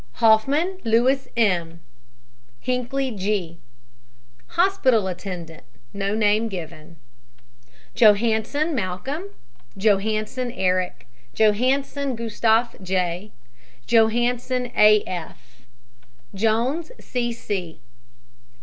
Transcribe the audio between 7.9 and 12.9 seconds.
JOHANSEN, MALCOLM. JOHANSEN, ERIC. JOHANSSON, GUSTAF